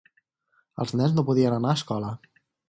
[0.85, 2.11] Els nens no podien anar a escola.